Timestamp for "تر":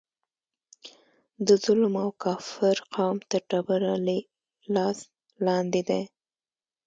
3.29-3.41